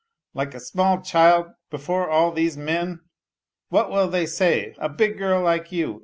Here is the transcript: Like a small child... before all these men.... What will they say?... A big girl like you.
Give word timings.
Like 0.33 0.55
a 0.55 0.59
small 0.59 1.01
child... 1.03 1.49
before 1.69 2.09
all 2.09 2.31
these 2.31 2.57
men.... 2.57 3.01
What 3.69 3.91
will 3.91 4.07
they 4.07 4.25
say?... 4.25 4.73
A 4.79 4.89
big 4.89 5.15
girl 5.19 5.41
like 5.43 5.71
you. 5.71 5.99